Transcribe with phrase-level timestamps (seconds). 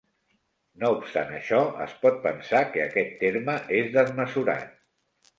[0.83, 4.73] No obstant això, es pot pensar que aquest terme és desmesurat.